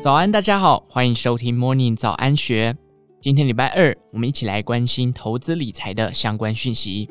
[0.00, 2.74] 早安，大家好，欢迎收听 Morning 早安学。
[3.20, 7.06] 今天礼拜二，我们一起来关心投资理财的相关讯息。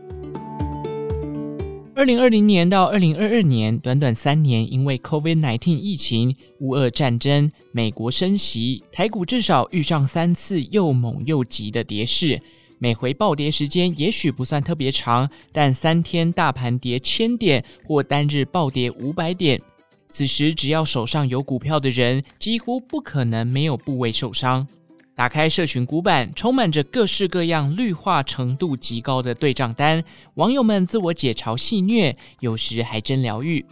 [1.94, 12.42] 二零二零年到二零二二年，短短三年，因为 COVID-19 疫情、乌俄战争、美国升息，台股至少遇上三次又猛又急的跌势。
[12.80, 19.62] 每回暴跌时间也许不算特别长，但三天大盘跌千点或单日暴跌五百点。
[20.10, 24.68] 此时，只要手上有股票的人，几乎不可能没有部位受伤。
[25.16, 30.04] 打开社群股板，充满着各式各样绿化程度极高的对账单，
[30.34, 33.64] 网友们自我解嘲戏谑，有时还真疗愈。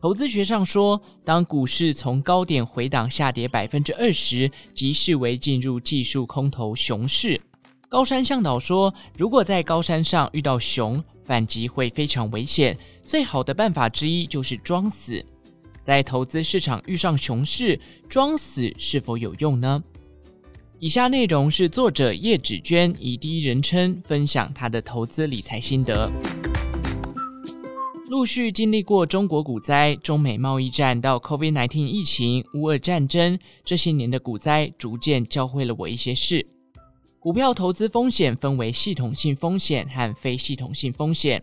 [0.00, 7.40] 投资学上说，当股市从高点回档下跌百分之二十，即视为进入技术空头熊市。
[7.88, 15.24] 高山向导说，如果在高山上遇到熊，反击会非常危险，最好的办法之一就是装死。
[15.84, 19.84] 在投资市场遇上熊市，装死是否有用呢？
[20.80, 26.10] 以下内容是作者叶芷娟以第一人称分享她的投资理财心得。
[28.08, 36.46] 陆续经历过中国股灾、中美贸易战到 COVID-19 疫情、乌俄战争，这些年的股灾逐渐教会了我一些事。
[37.18, 41.42] 股票投资风险分为系统性风险和非系统性风险。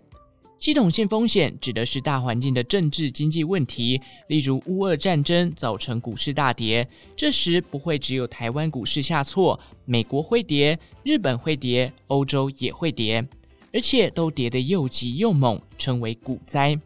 [0.62, 13.28] 系统性风险指的是大环境的政治经济问题，例如乌俄战争造成股市大跌，这时不会只有台湾股市下挫，美国会跌，日本会跌，欧洲也会跌，
[13.74, 16.80] 而且都跌得又急又猛，称为股灾。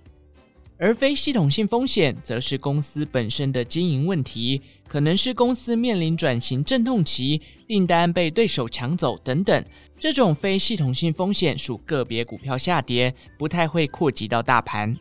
[0.77, 9.65] 而非系统性风险，则是公司本身的经营问题，可能是公司面临转型阵痛期，订单被对手抢走等等。
[10.05, 14.95] 这种非系统性风险属个别股票下跌，不太会扩及到大盘。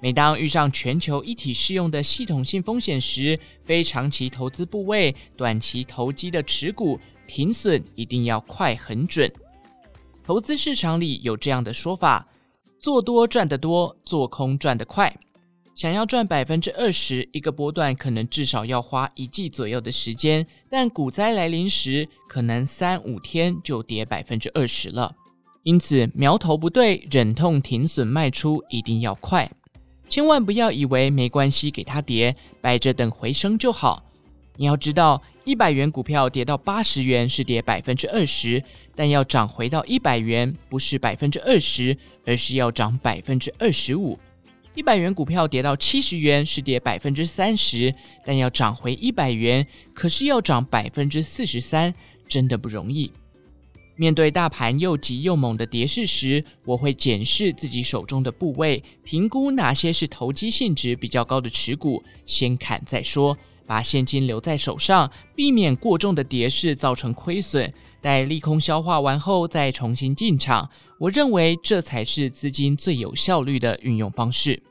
[0.00, 9.28] 每当遇上全球一体适用的系统性风险时，非长期投资部位、短期投机的持股停损一定要快很准。
[10.22, 12.24] 投资市场里有这样的说法。
[12.78, 15.12] 做多赚得多，做空赚得快。
[15.74, 25.16] 想要赚百分之二十，一个波段可能至少要花一季左右的时间，但股灾来临时，可能三五天就跌百分之二十了。
[25.64, 29.50] 因此，苗头不对，忍痛停损卖出一定要快，
[30.08, 34.04] 千万不要以为没关系，给它跌，摆着等回升就好。
[34.56, 38.62] 你要知道，一百元股票跌到八十元是跌百分之二十，
[38.94, 44.16] 但要涨回到一百元不是百分之二十，而是要涨百分之二十五。
[44.74, 49.64] 一百元股票跌到七十元是跌百分之三十，但要涨回一百元
[49.94, 51.94] 可是要涨百分之四十三，
[52.28, 53.12] 真的不容易。
[53.94, 63.38] 面对大盘又急又猛的跌势时，我会检视自己手中的部位，评估哪些是投机性质比较高的持股，先砍再说。
[63.66, 67.72] 把现金留在手上，避免过重的跌势造成亏损。
[68.04, 70.68] 待利空消化完后，再重新进场。
[71.00, 74.62] 我认为这才是资金最有效率的运用方式。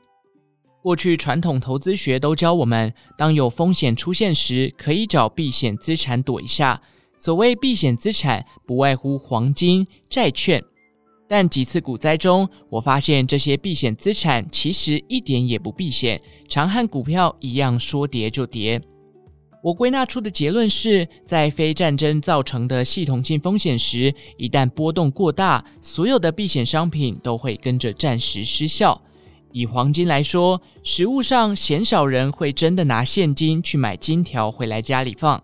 [0.80, 6.80] 过去传统投资学都教我们，当有风险出现时，可以找避险资产躲一下。
[7.18, 10.62] 所谓避险资产，不外乎黄金、债券。
[11.26, 18.80] 但几次股灾中，我发现这些避险资产其实一点也不避险，常和股票一样说跌就跌。
[19.64, 29.00] 我归纳出的结论是，在非战争造成的系统性风险时，一旦波动过大，所有的避险商品都会跟着暂时失效。
[29.52, 35.42] 以黄金来说，实物上鲜少人会真的拿现金去买金条回来家里放，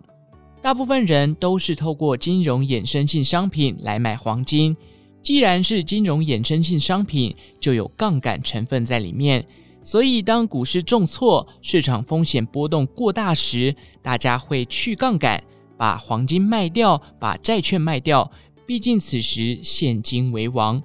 [0.61, 4.77] 大部分人都是透过金融衍生性商品来买黄金。
[5.23, 9.47] 既然是金融衍生性商品，就有杠杆成分在里面，
[9.83, 15.43] 所以当股市重挫、市场风险波动过大时，大家会去杠杆，
[15.77, 18.31] 把黄金卖掉，把债券卖掉。
[18.67, 20.83] 毕竟此时现金为王。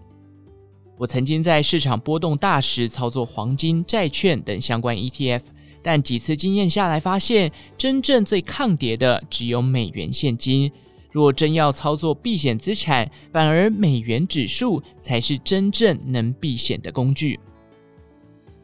[0.98, 5.42] 我曾经在市场波动大时操作黄金、债券等相关 ETF，
[5.84, 10.72] 但几次经验下来发现，真正最抗跌的只有美元现金。
[11.12, 17.40] 若真要操作避险资产，反而美元指数才是真正能避险的工具。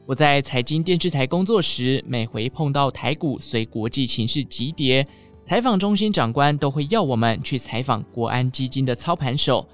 [0.07, 5.07] 我在财经电视台工作时，每回碰到台股随国际情势急跌，
[5.43, 9.65] 采访中心长官都会要我们去采访国安基金的操盘手。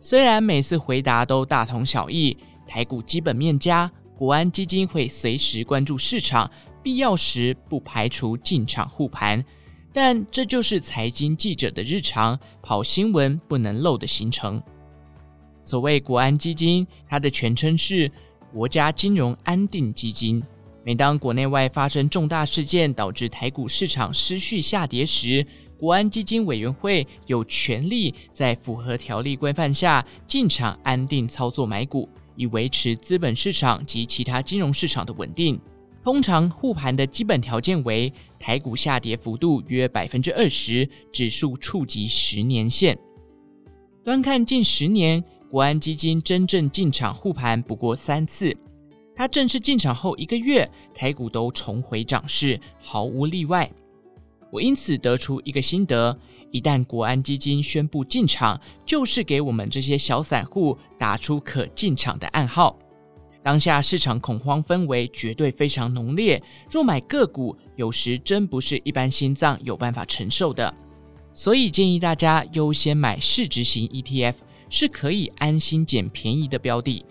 [0.00, 2.36] 虽然每次回答都大同小异，
[2.66, 6.50] 台股基本面佳，国安基金会随时关注市场，
[6.82, 9.44] 必要时不排除进场护盘。
[9.92, 14.60] 但这就是财经记者的日常，跑新闻不能漏的行程。
[15.62, 18.10] 所谓国安基金，它的全称是
[18.54, 20.40] 国家金融安定基金。
[20.84, 25.44] 每当国内外发生重大事件，导致台股市场失序下跌时，
[25.76, 35.60] 国安基金委员会有权利在符合条例规范下进场安定操作买股，以维持资本市场及其他金融市场的稳定。
[36.00, 42.96] 通常护盘的基本条件为台股下跌幅度约百分之二十，指数触及十年线。
[44.04, 45.24] 端看近十年，
[45.54, 48.52] 国安基金真正进场护盘不过三次。
[49.14, 53.70] 它正式进场后一个月，台股都重回涨势，毫无例外。
[54.50, 56.18] 我因此得出一个心得：
[56.50, 62.76] 一旦国安基金宣布进场，就是给我们这些小散户打出可进场的暗号。
[63.40, 70.74] 当下市场恐慌氛围绝对非常浓烈，若买个股，有时真不是一般心脏有办法承受的。
[71.32, 74.34] 所以建议大家优先买市值型 ETF，
[74.76, 77.06] 是可以安心捡便宜的标的。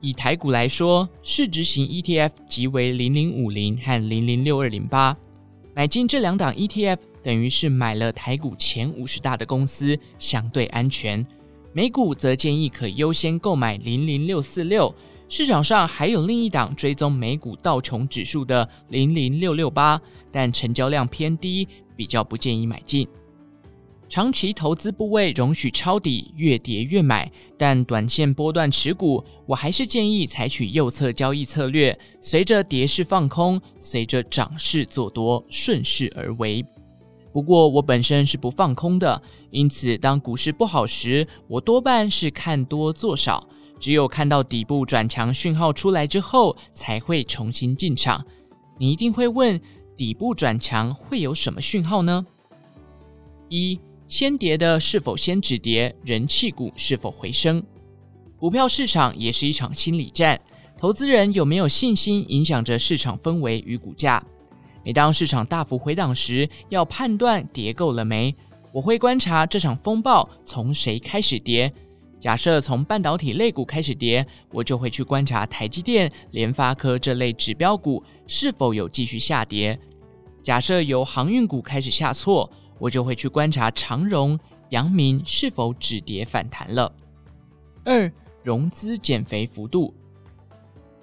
[0.00, 5.14] 以台股来说，市值型 ETF 即为零零五零和零零六二零八，
[5.74, 11.24] 买进这两档 ETF，等于是买了台股前五十大的公司，相对安全。
[11.74, 14.94] 美股则建议可优先购买零零六四六。
[15.28, 23.06] 市场上还有另一档追踪美股道琼指数的零零六六八，但成交量偏低，比较不建议买进。
[24.12, 36.62] 长期投资部位容许抄底，越跌越买，但短线波段持股，我还是建议采取右侧交易策略，随着跌势放空，随着涨势做多，顺势而为。
[37.32, 43.48] 不过我本身是不放空的，因此当股市不好时，我多半是看多做少。
[43.80, 48.22] 只有看到底部转强讯号出来之后，才会重新进场。
[48.76, 49.58] 你一定会问，
[49.96, 52.26] 底部转强会有什么讯号呢？
[53.48, 53.80] 一、
[54.12, 55.96] 先跌的是否先止跌？
[56.04, 57.62] 人气股是否回升？
[58.36, 60.38] 股票市场也是一场心理战，
[60.76, 64.22] 投资人有没有信心，影响着市场氛围与股价。
[64.84, 68.36] 每当市场大幅回档时，要判断跌够了没，
[68.70, 71.72] 我会观察这场风暴从谁开始跌。
[72.20, 79.80] 假设从半导体类股开始跌，我就会去观察台积电、联发科这类指标股是否有继续下跌。
[80.42, 82.52] 假设由航运股开始下挫，
[82.82, 84.36] 我就会去观察长荣、
[84.70, 86.92] 阳明是否止跌反弹了。
[87.84, 88.12] 二、
[88.42, 89.94] 融资减肥幅度，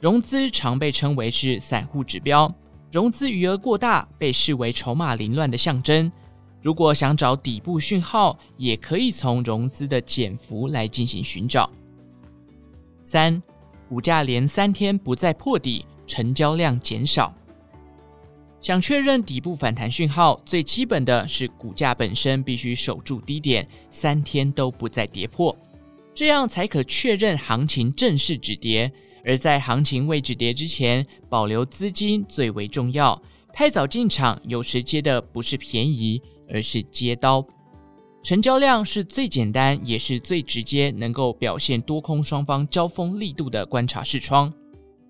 [0.02, 2.54] 融资常被称为是散户指标，
[2.92, 6.12] 融资余额过大被视为筹码凌乱的象征。
[6.62, 11.70] 如果想找底部讯号，也可以从融资的减幅来进行寻找。
[13.00, 13.42] 三、
[13.88, 17.34] 股价连三天不再破底，成交量减少。
[18.62, 25.56] 想确认底部反弹讯号，最基本的是股价本身必须守住低点，三天都不再跌破，
[26.14, 28.92] 这样才可确认行情正式止跌。
[29.26, 33.22] 而在行情未止跌之前，保留资金最为重要。
[33.54, 36.22] 太早进场，有时接的不是便宜。
[36.52, 37.46] 而是接刀，
[38.24, 44.52] 成交量是最简单也是最直接能够表现多空双方交锋力度的观察视窗。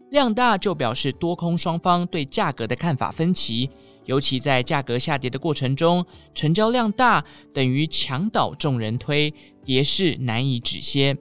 [0.09, 3.69] 量大就表示多空双方对价格的看法分歧，
[4.05, 7.23] 尤其在价格下跌的过程中，成交量大
[7.53, 9.31] 等于墙倒众人推，
[9.63, 11.13] 跌势难以止歇；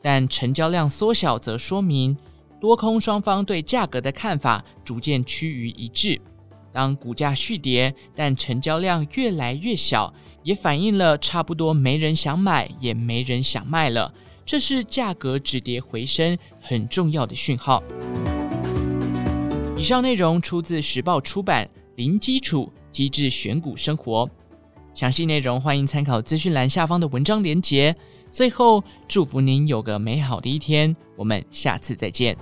[0.00, 2.16] 但成交量缩小则说明
[2.60, 6.20] 多空双方对价格的看法逐渐趋于一致。
[6.72, 10.14] 当股价续跌，但成交量越来越小，
[10.44, 14.14] 也反映了差不多没人想买，也没人想卖了。
[14.44, 17.82] 这是价格止跌回升很重要的讯号。
[19.76, 24.26] 以上内容出自时报出版《零基础机制选股生活》，
[24.94, 27.94] 详细内容欢迎参考资讯栏下方的文章连结。
[28.30, 32.36] 最后，祝福您有个美好的一天，我们下次再见。